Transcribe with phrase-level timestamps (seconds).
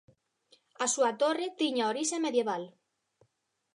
[0.83, 2.63] A súa torre tiña orixe medieval.